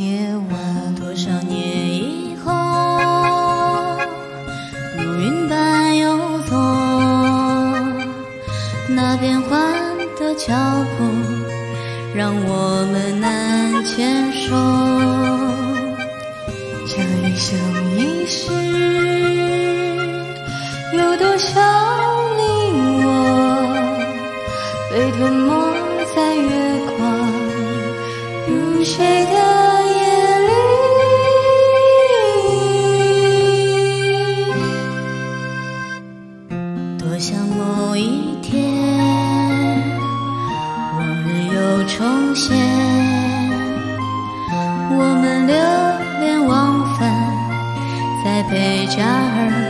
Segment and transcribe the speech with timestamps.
[0.00, 0.94] 夜晚。
[0.94, 1.60] 多少年
[1.92, 2.50] 以后，
[4.96, 6.56] 如云般游走，
[8.88, 9.60] 那变幻
[10.18, 10.54] 的脚
[10.96, 11.04] 步
[12.14, 14.56] 让我们难牵手。
[16.86, 17.58] 这一生
[17.98, 18.50] 一世，
[20.96, 21.60] 有多少
[37.60, 38.64] 某一天，
[40.96, 42.56] 往日又重现，
[44.90, 45.54] 我们流
[46.20, 46.98] 连忘返
[48.24, 49.69] 在贝加尔。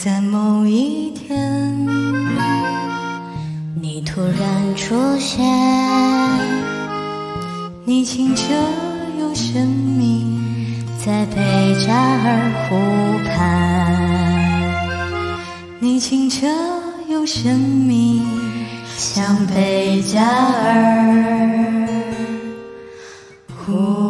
[0.00, 1.36] 在某一天，
[3.74, 5.44] 你突然出现，
[7.84, 8.54] 你清澈
[9.18, 10.38] 又神秘，
[11.04, 12.78] 在贝加尔湖
[13.26, 13.92] 畔，
[15.80, 16.46] 你清澈
[17.08, 18.22] 又神秘，
[18.96, 21.88] 像贝加尔
[23.66, 24.07] 湖。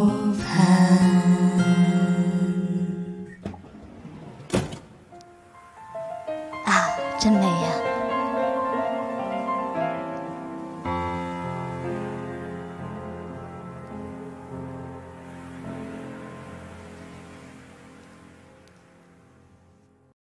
[7.20, 7.77] 真美呀。